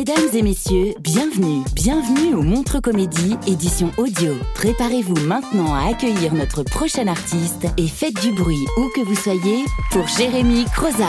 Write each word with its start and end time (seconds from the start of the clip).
Mesdames 0.00 0.30
et 0.32 0.40
messieurs, 0.40 0.94
bienvenue, 0.98 1.62
bienvenue 1.74 2.32
au 2.34 2.40
Montre 2.40 2.80
Comédie, 2.80 3.36
édition 3.46 3.90
audio. 3.98 4.32
Préparez-vous 4.54 5.26
maintenant 5.26 5.74
à 5.74 5.90
accueillir 5.90 6.32
notre 6.32 6.62
prochain 6.62 7.06
artiste 7.06 7.66
et 7.76 7.86
faites 7.86 8.18
du 8.18 8.32
bruit 8.32 8.66
où 8.78 8.88
que 8.96 9.02
vous 9.02 9.14
soyez 9.14 9.66
pour 9.90 10.08
Jérémy 10.08 10.64
Crozat. 10.74 11.04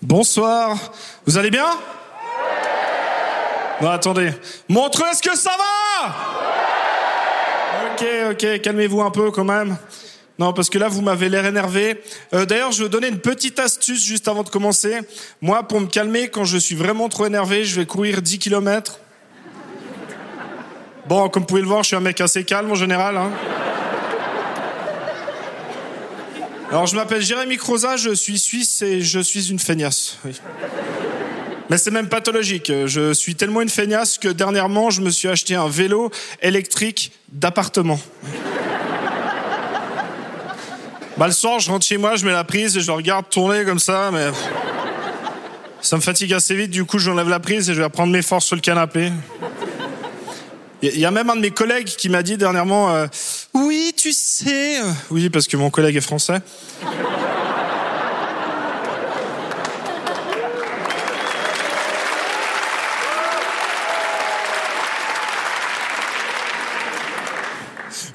Bonsoir, 0.00 0.78
vous 1.26 1.36
allez 1.36 1.50
bien? 1.50 1.68
Non, 3.82 3.90
attendez. 3.90 4.30
Montre, 4.70 5.04
est-ce 5.08 5.20
que 5.20 5.36
ça 5.36 5.52
va? 5.58 6.14
Ok, 7.92 8.06
ok, 8.30 8.62
calmez-vous 8.62 9.02
un 9.02 9.10
peu 9.10 9.30
quand 9.30 9.44
même. 9.44 9.76
Non, 10.38 10.52
parce 10.52 10.70
que 10.70 10.78
là, 10.78 10.86
vous 10.86 11.02
m'avez 11.02 11.28
l'air 11.28 11.44
énervé. 11.46 12.00
Euh, 12.32 12.46
D'ailleurs, 12.46 12.70
je 12.70 12.84
vais 12.84 12.88
donner 12.88 13.08
une 13.08 13.18
petite 13.18 13.58
astuce 13.58 14.04
juste 14.04 14.28
avant 14.28 14.44
de 14.44 14.48
commencer. 14.48 15.00
Moi, 15.42 15.64
pour 15.64 15.80
me 15.80 15.86
calmer, 15.86 16.28
quand 16.28 16.44
je 16.44 16.58
suis 16.58 16.76
vraiment 16.76 17.08
trop 17.08 17.26
énervé, 17.26 17.64
je 17.64 17.80
vais 17.80 17.86
courir 17.86 18.22
10 18.22 18.38
km. 18.38 19.00
Bon, 21.08 21.28
comme 21.28 21.42
vous 21.42 21.46
pouvez 21.46 21.60
le 21.60 21.66
voir, 21.66 21.82
je 21.82 21.88
suis 21.88 21.96
un 21.96 22.00
mec 22.00 22.20
assez 22.20 22.44
calme 22.44 22.70
en 22.70 22.76
général. 22.76 23.16
Hein. 23.16 23.32
Alors, 26.70 26.86
je 26.86 26.94
m'appelle 26.94 27.22
Jérémy 27.22 27.56
Croza, 27.56 27.96
je 27.96 28.14
suis 28.14 28.38
suisse 28.38 28.82
et 28.82 29.00
je 29.00 29.18
suis 29.18 29.50
une 29.50 29.58
feignasse. 29.58 30.18
Mais 31.68 31.78
c'est 31.78 31.90
même 31.90 32.08
pathologique. 32.08 32.70
Je 32.86 33.12
suis 33.12 33.34
tellement 33.34 33.60
une 33.60 33.68
feignasse 33.68 34.18
que 34.18 34.28
dernièrement, 34.28 34.90
je 34.90 35.00
me 35.00 35.10
suis 35.10 35.28
acheté 35.28 35.56
un 35.56 35.68
vélo 35.68 36.10
électrique 36.42 37.10
d'appartement. 37.32 37.98
Bah, 41.18 41.26
le 41.26 41.32
soir, 41.32 41.58
je 41.58 41.68
rentre 41.68 41.84
chez 41.84 41.96
moi, 41.96 42.14
je 42.14 42.24
mets 42.24 42.30
la 42.30 42.44
prise 42.44 42.76
et 42.76 42.80
je 42.80 42.92
regarde 42.92 43.28
tourner 43.28 43.64
comme 43.64 43.80
ça, 43.80 44.10
mais. 44.12 44.28
Ça 45.80 45.96
me 45.96 46.00
fatigue 46.00 46.32
assez 46.32 46.54
vite, 46.54 46.70
du 46.70 46.84
coup, 46.84 46.98
j'enlève 46.98 47.28
la 47.28 47.40
prise 47.40 47.68
et 47.70 47.74
je 47.74 47.82
vais 47.82 47.88
prendre 47.88 48.12
mes 48.12 48.22
forces 48.22 48.46
sur 48.46 48.54
le 48.54 48.60
canapé. 48.60 49.10
Il 50.80 50.98
y 50.98 51.04
a 51.04 51.10
même 51.10 51.28
un 51.28 51.34
de 51.34 51.40
mes 51.40 51.50
collègues 51.50 51.86
qui 51.86 52.08
m'a 52.08 52.22
dit 52.22 52.36
dernièrement 52.36 52.94
euh, 52.94 53.06
Oui, 53.52 53.92
tu 53.96 54.12
sais. 54.12 54.76
Oui, 55.10 55.28
parce 55.28 55.48
que 55.48 55.56
mon 55.56 55.70
collègue 55.70 55.96
est 55.96 56.00
français. 56.00 56.40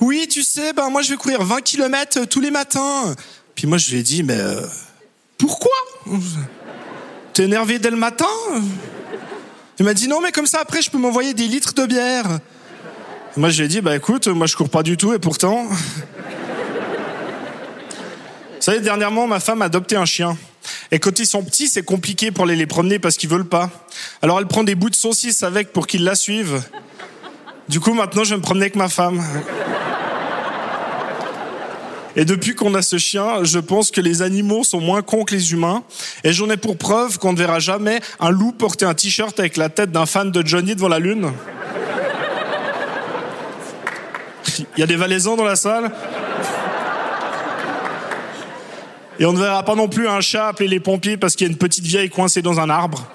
Oui, 0.02 0.28
tu 0.30 0.44
sais, 0.44 0.74
ben 0.74 0.90
moi 0.90 1.02
je 1.02 1.12
vais 1.12 1.18
courir 1.18 1.44
20 1.44 1.62
km 1.62 2.26
tous 2.26 2.42
les 2.42 2.52
matins. 2.52 3.16
Puis 3.56 3.68
moi 3.68 3.78
je 3.78 3.92
lui 3.92 4.00
ai 4.00 4.04
dit 4.04 4.24
Mais 4.24 4.38
euh, 4.38 4.62
pourquoi? 5.38 5.72
T'es 7.34 7.44
énervé 7.44 7.80
dès 7.80 7.90
le 7.90 7.98
matin? 7.98 8.26
Il 9.80 9.86
m'a 9.86 9.94
dit 9.94 10.08
Non, 10.08 10.22
mais 10.22 10.32
comme 10.32 10.48
ça 10.48 10.60
après 10.62 10.82
je 10.82 10.90
peux 10.90 10.98
m'envoyer 10.98 11.34
des 11.34 11.48
litres 11.48 11.74
de 11.74 11.86
bière. 11.86 12.40
Moi, 13.36 13.50
je 13.50 13.58
lui 13.58 13.66
ai 13.66 13.68
dit, 13.68 13.82
bah 13.82 13.96
écoute, 13.96 14.28
moi 14.28 14.46
je 14.46 14.56
cours 14.56 14.70
pas 14.70 14.84
du 14.84 14.96
tout 14.96 15.12
et 15.14 15.18
pourtant. 15.18 15.66
Vous 15.66 15.76
savez, 18.60 18.80
dernièrement, 18.80 19.26
ma 19.26 19.40
femme 19.40 19.64
a 19.64 19.66
adopté 19.66 19.96
un 19.96 20.06
chien. 20.06 20.38
Et 20.92 21.00
quand 21.00 21.18
ils 21.18 21.26
sont 21.26 21.44
petits, 21.44 21.68
c'est 21.68 21.82
compliqué 21.82 22.30
pour 22.30 22.46
les, 22.46 22.56
les 22.56 22.68
promener 22.68 23.00
parce 23.00 23.18
qu'ils 23.18 23.30
veulent 23.30 23.50
pas. 23.50 23.72
Alors 24.22 24.38
elle 24.38 24.46
prend 24.46 24.64
des 24.64 24.76
bouts 24.76 24.92
de 24.92 24.96
saucisse 24.96 25.42
avec 25.42 25.74
pour 25.74 25.88
qu'ils 25.88 26.04
la 26.04 26.14
suivent. 26.14 26.62
Du 27.70 27.80
coup, 27.80 27.94
maintenant, 27.94 28.24
je 28.24 28.30
vais 28.32 28.38
me 28.38 28.44
promener 28.44 28.66
avec 28.66 28.76
ma 28.76 28.88
femme. 28.88 29.24
Et 32.16 32.26
depuis 32.26 32.54
qu'on 32.54 32.76
a 32.76 32.82
ce 32.84 32.98
chien, 32.98 33.44
je 33.44 33.58
pense 33.60 33.90
que 33.90 34.00
les 34.00 34.22
animaux 34.22 34.64
sont 34.64 34.80
moins 34.80 35.02
cons 35.02 35.24
que 35.24 35.34
les 35.34 35.52
humains. 35.52 35.84
Et 36.24 36.32
j'en 36.32 36.50
ai 36.50 36.58
pour 36.58 36.78
preuve 36.78 37.18
qu'on 37.18 37.34
ne 37.34 37.38
verra 37.38 37.60
jamais 37.60 38.00
un 38.20 38.30
loup 38.30 38.52
porter 38.52 38.86
un 38.86 38.94
t-shirt 38.94 39.40
avec 39.40 39.58
la 39.58 39.70
tête 39.70 39.92
d'un 39.92 40.06
fan 40.06 40.30
de 40.32 40.46
Johnny 40.46 40.76
devant 40.76 40.90
la 40.90 41.00
lune. 41.00 41.32
Il 44.78 44.80
y 44.80 44.84
a 44.84 44.88
des 44.88 44.96
valaisans 44.96 45.36
dans 45.36 45.44
la 45.46 45.56
salle? 45.56 45.92
Et 49.20 49.26
on 49.26 49.34
ne 49.34 49.40
verra 49.40 49.64
pas 49.64 49.76
non 49.76 49.88
plus 49.88 50.08
un 50.08 50.22
chat 50.22 50.48
appeler 50.50 50.68
les 50.68 50.80
pompiers 50.80 51.18
parce 51.18 51.36
qu'il 51.36 51.48
y 51.48 51.50
a 51.50 51.52
une 51.52 51.58
petite 51.58 51.86
vieille 51.86 52.10
coincée 52.10 52.42
dans 52.42 52.60
un 52.60 52.70
arbre. 52.70 53.08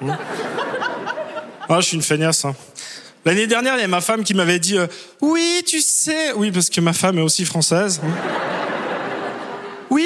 Ah, 1.69 1.80
je 1.80 1.86
suis 1.86 1.97
une 1.97 2.03
feignasse. 2.03 2.44
hein. 2.44 2.54
L'année 3.25 3.47
dernière, 3.47 3.75
il 3.76 3.80
y 3.80 3.84
a 3.84 3.88
ma 3.88 4.00
femme 4.00 4.25
qui 4.25 4.32
m'avait 4.32 4.59
dit 4.60 4.78
euh, 4.78 4.86
Oui, 5.20 5.62
tu 5.66 5.80
sais. 5.80 6.32
Oui, 6.34 6.50
parce 6.50 6.70
que 6.70 6.80
ma 6.80 6.92
femme 6.92 7.19
est 7.19 7.22
aussi 7.22 7.44
française. 7.44 8.00
hein. 8.04 8.09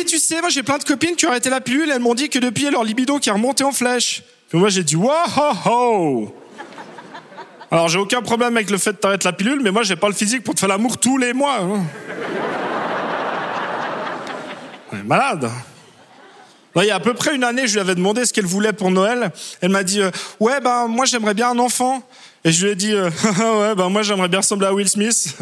Tu 0.07 0.19
sais, 0.19 0.41
moi 0.41 0.51
j'ai 0.51 0.63
plein 0.63 0.79
de 0.79 0.85
copines 0.85 1.17
qui 1.17 1.27
ont 1.27 1.31
arrêté 1.31 1.49
la 1.49 1.61
pilule. 1.61 1.91
Elles 1.91 2.01
m'ont 2.01 2.15
dit 2.15 2.29
que 2.29 2.39
depuis, 2.39 2.71
leur 2.71 2.85
libido 2.85 3.19
qui 3.19 3.29
est 3.29 3.33
remonté 3.33 3.65
en 3.65 3.73
flèche. 3.73 4.23
Puis 4.49 4.59
moi, 4.59 4.69
j'ai 4.69 4.85
dit 4.85 4.97
Waouh 4.97 6.31
alors 7.73 7.89
j'ai 7.89 7.99
aucun 7.99 8.21
problème 8.21 8.55
avec 8.55 8.69
le 8.69 8.77
fait 8.77 8.93
de 8.93 8.99
t'arrêter 8.99 9.27
la 9.27 9.33
pilule, 9.33 9.61
mais 9.63 9.71
moi 9.71 9.83
j'ai 9.83 9.97
pas 9.97 10.07
le 10.09 10.13
physique 10.13 10.45
pour 10.45 10.55
te 10.55 10.61
faire 10.61 10.69
l'amour 10.69 10.99
tous 10.99 11.17
les 11.17 11.33
mois. 11.33 11.57
hein. 11.57 11.83
On 14.93 14.97
est 14.99 15.03
malade. 15.03 15.51
Il 16.77 16.85
y 16.85 16.91
a 16.91 16.97
à 16.97 17.01
peu 17.01 17.15
près 17.15 17.35
une 17.35 17.45
année, 17.45 17.67
je 17.67 17.73
lui 17.73 17.81
avais 17.81 17.95
demandé 17.95 18.27
ce 18.27 18.33
qu'elle 18.35 18.45
voulait 18.45 18.75
pour 18.75 18.91
Noël. 18.91 19.33
Elle 19.63 19.71
m'a 19.71 19.85
dit 19.85 20.03
euh, 20.03 20.11
ouais 20.39 20.61
ben 20.61 20.87
moi 20.87 21.07
j'aimerais 21.07 21.33
bien 21.33 21.49
un 21.49 21.59
enfant. 21.59 22.03
Et 22.45 22.53
je 22.53 22.67
lui 22.67 22.73
ai 22.73 22.75
dit 22.75 22.93
euh, 22.93 23.09
ouais 23.61 23.75
ben 23.75 23.89
moi 23.89 24.03
j'aimerais 24.03 24.29
bien 24.29 24.41
ressembler 24.41 24.67
à 24.67 24.75
Will 24.75 24.87
Smith. 24.91 25.35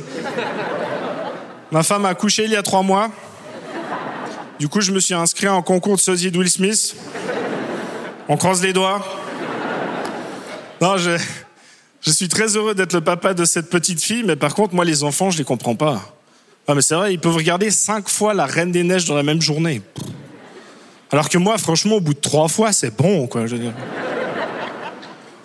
Ma 1.72 1.82
femme 1.82 2.04
a 2.04 2.10
accouché 2.10 2.44
il 2.44 2.52
y 2.52 2.56
a 2.56 2.62
trois 2.62 2.82
mois. 2.84 3.10
Du 4.60 4.68
coup 4.68 4.82
je 4.82 4.92
me 4.92 5.00
suis 5.00 5.14
inscrit 5.14 5.48
en 5.48 5.62
concours 5.62 5.96
de 5.96 6.00
sosie 6.00 6.30
de 6.30 6.38
Will 6.38 6.50
Smith. 6.50 6.94
On 8.28 8.36
croise 8.36 8.62
les 8.62 8.74
doigts. 8.74 9.02
Non, 10.82 10.98
je, 10.98 11.12
je 12.02 12.10
suis 12.10 12.28
très 12.28 12.58
heureux 12.58 12.74
d'être 12.74 12.92
le 12.92 13.00
papa 13.00 13.32
de 13.32 13.46
cette 13.46 13.70
petite 13.70 14.02
fille, 14.02 14.22
mais 14.22 14.36
par 14.36 14.54
contre, 14.54 14.74
moi, 14.74 14.84
les 14.84 15.02
enfants, 15.02 15.30
je 15.30 15.38
les 15.38 15.44
comprends 15.44 15.76
pas. 15.76 16.14
Ah, 16.68 16.74
mais 16.74 16.82
c'est 16.82 16.94
vrai, 16.94 17.14
ils 17.14 17.18
peuvent 17.18 17.36
regarder 17.36 17.70
cinq 17.70 18.10
fois 18.10 18.34
la 18.34 18.44
Reine 18.44 18.70
des 18.70 18.82
Neiges 18.82 19.06
dans 19.06 19.14
la 19.14 19.22
même 19.22 19.40
journée. 19.40 19.80
Alors 21.10 21.30
que 21.30 21.38
moi, 21.38 21.56
franchement, 21.56 21.96
au 21.96 22.00
bout 22.00 22.14
de 22.14 22.20
trois 22.20 22.48
fois, 22.48 22.74
c'est 22.74 22.94
bon, 22.94 23.26
quoi. 23.28 23.46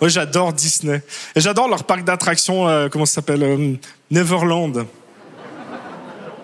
J'adore 0.02 0.52
Disney. 0.52 1.02
Et 1.34 1.40
j'adore 1.40 1.68
leur 1.68 1.84
parc 1.84 2.04
d'attractions, 2.04 2.68
euh, 2.68 2.88
comment 2.90 3.06
ça 3.06 3.14
s'appelle 3.14 3.42
euh, 3.42 3.74
Neverland. 4.10 4.86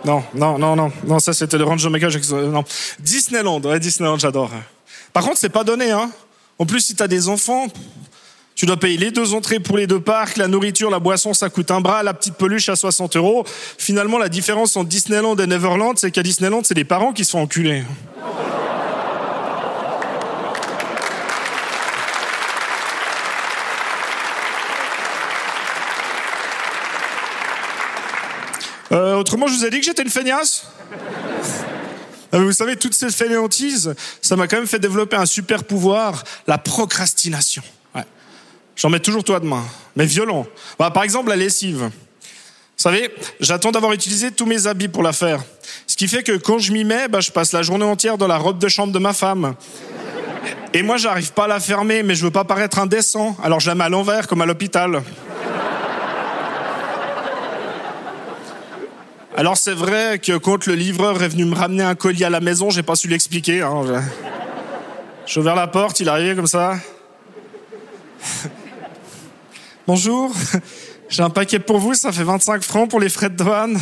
Non, 0.04 0.22
non, 0.34 0.58
non, 0.58 0.74
non, 0.76 0.90
non, 1.06 1.18
ça 1.20 1.32
c'était 1.32 1.58
le 1.58 1.64
Range 1.64 1.84
Omega. 1.86 2.08
j'ex- 2.08 2.32
euh, 2.32 2.48
Non, 2.50 2.64
Disneyland, 2.98 3.60
ouais, 3.62 3.78
Disneyland, 3.78 4.18
j'adore. 4.18 4.50
Par 5.12 5.22
contre, 5.24 5.38
c'est 5.38 5.48
pas 5.48 5.64
donné, 5.64 5.90
hein. 5.90 6.10
En 6.58 6.66
plus, 6.66 6.80
si 6.80 6.94
t'as 6.94 7.06
des 7.08 7.28
enfants, 7.28 7.66
tu 8.54 8.66
dois 8.66 8.76
payer 8.76 8.98
les 8.98 9.10
deux 9.10 9.32
entrées 9.34 9.60
pour 9.60 9.76
les 9.76 9.86
deux 9.86 10.00
parcs, 10.00 10.36
la 10.36 10.48
nourriture, 10.48 10.90
la 10.90 10.98
boisson, 10.98 11.32
ça 11.34 11.48
coûte 11.50 11.70
un 11.70 11.80
bras, 11.80 12.02
la 12.02 12.14
petite 12.14 12.34
peluche 12.34 12.68
à 12.68 12.76
60 12.76 13.16
euros. 13.16 13.44
Finalement, 13.78 14.18
la 14.18 14.28
différence 14.28 14.76
entre 14.76 14.88
Disneyland 14.88 15.36
et 15.36 15.46
Neverland, 15.46 15.96
c'est 15.98 16.10
qu'à 16.10 16.22
Disneyland, 16.22 16.62
c'est 16.64 16.74
les 16.74 16.84
parents 16.84 17.12
qui 17.12 17.24
se 17.24 17.30
font 17.30 17.42
enculer. 17.42 17.82
Euh, 28.92 29.16
autrement, 29.16 29.46
je 29.46 29.54
vous 29.54 29.64
ai 29.64 29.70
dit 29.70 29.80
que 29.80 29.86
j'étais 29.86 30.02
une 30.02 30.10
feignasse 30.10 30.66
Ah, 32.30 32.38
Vous 32.38 32.52
savez, 32.52 32.76
toute 32.76 32.94
cette 32.94 33.14
fainéantise, 33.14 33.94
ça 34.20 34.36
m'a 34.36 34.46
quand 34.46 34.56
même 34.56 34.66
fait 34.66 34.78
développer 34.78 35.16
un 35.16 35.26
super 35.26 35.64
pouvoir, 35.64 36.24
la 36.46 36.58
procrastination. 36.58 37.62
J'en 38.74 38.88
mets 38.88 39.00
toujours 39.00 39.22
toi 39.22 39.38
demain, 39.38 39.62
mais 39.96 40.06
violent. 40.06 40.46
Bah, 40.78 40.90
par 40.90 41.04
exemple, 41.04 41.28
la 41.28 41.36
lessive. 41.36 41.82
Vous 41.82 42.88
savez, 42.88 43.14
j'attends 43.38 43.70
d'avoir 43.70 43.92
utilisé 43.92 44.30
tous 44.30 44.46
mes 44.46 44.66
habits 44.66 44.88
pour 44.88 45.02
la 45.02 45.12
faire. 45.12 45.42
Ce 45.86 45.94
qui 45.96 46.08
fait 46.08 46.22
que 46.22 46.32
quand 46.32 46.58
je 46.58 46.72
m'y 46.72 46.82
mets, 46.84 47.06
bah, 47.06 47.20
je 47.20 47.30
passe 47.30 47.52
la 47.52 47.62
journée 47.62 47.84
entière 47.84 48.18
dans 48.18 48.26
la 48.26 48.38
robe 48.38 48.58
de 48.58 48.68
chambre 48.68 48.92
de 48.92 48.98
ma 48.98 49.12
femme. 49.12 49.54
Et 50.74 50.82
moi, 50.82 50.96
j'arrive 50.96 51.32
pas 51.32 51.44
à 51.44 51.48
la 51.48 51.60
fermer, 51.60 52.02
mais 52.02 52.14
je 52.14 52.24
veux 52.24 52.30
pas 52.30 52.44
paraître 52.44 52.78
indécent, 52.78 53.36
alors 53.42 53.60
je 53.60 53.68
la 53.68 53.74
mets 53.74 53.84
à 53.84 53.88
l'envers, 53.90 54.26
comme 54.26 54.40
à 54.40 54.46
l'hôpital. 54.46 55.02
Alors 59.42 59.56
c'est 59.56 59.74
vrai 59.74 60.20
que 60.20 60.36
quand 60.36 60.66
le 60.68 60.76
livreur 60.76 61.20
est 61.20 61.26
venu 61.26 61.44
me 61.46 61.56
ramener 61.56 61.82
un 61.82 61.96
colis 61.96 62.22
à 62.22 62.30
la 62.30 62.38
maison, 62.38 62.70
j'ai 62.70 62.84
pas 62.84 62.94
su 62.94 63.08
l'expliquer. 63.08 63.60
Hein. 63.62 63.82
J'ai 65.26 65.40
ouvert 65.40 65.56
la 65.56 65.66
porte, 65.66 65.98
il 65.98 66.08
arrivait 66.08 66.36
comme 66.36 66.46
ça. 66.46 66.76
Bonjour, 69.88 70.32
j'ai 71.08 71.24
un 71.24 71.30
paquet 71.30 71.58
pour 71.58 71.78
vous, 71.78 71.94
ça 71.94 72.12
fait 72.12 72.22
25 72.22 72.62
francs 72.62 72.88
pour 72.88 73.00
les 73.00 73.08
frais 73.08 73.30
de 73.30 73.34
douane. 73.34 73.80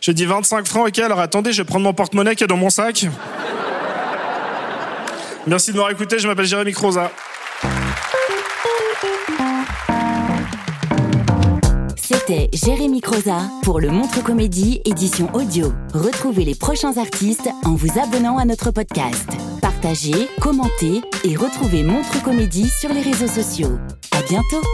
Je 0.00 0.12
dis 0.12 0.24
25 0.24 0.66
francs, 0.66 0.88
ok, 0.88 0.98
alors 1.00 1.20
attendez, 1.20 1.52
je 1.52 1.60
vais 1.60 1.66
prendre 1.66 1.84
mon 1.84 1.92
porte-monnaie 1.92 2.34
qui 2.34 2.44
est 2.44 2.46
dans 2.46 2.56
mon 2.56 2.70
sac. 2.70 3.04
Merci 5.46 5.72
de 5.72 5.76
m'avoir 5.76 5.92
écouté, 5.92 6.20
je 6.20 6.26
m'appelle 6.26 6.46
Jérémy 6.46 6.72
Croza. 6.72 7.10
C'était 12.32 12.48
Jérémy 12.56 13.02
Croza 13.02 13.40
pour 13.62 13.78
le 13.78 13.90
Montre 13.90 14.22
Comédie 14.22 14.80
édition 14.86 15.28
audio. 15.34 15.70
Retrouvez 15.92 16.46
les 16.46 16.54
prochains 16.54 16.96
artistes 16.96 17.50
en 17.62 17.74
vous 17.74 17.98
abonnant 17.98 18.38
à 18.38 18.46
notre 18.46 18.70
podcast. 18.70 19.28
Partagez, 19.60 20.28
commentez 20.40 21.02
et 21.24 21.36
retrouvez 21.36 21.82
Montre 21.82 22.22
Comédie 22.22 22.70
sur 22.70 22.88
les 22.88 23.02
réseaux 23.02 23.28
sociaux. 23.28 23.76
À 24.12 24.22
bientôt! 24.22 24.66